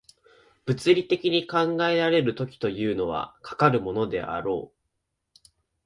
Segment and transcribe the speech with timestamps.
[0.65, 5.45] 物理的に考えられる時というのは、かかるものであろう。